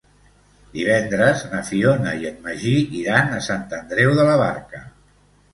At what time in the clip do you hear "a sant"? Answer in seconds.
3.37-3.79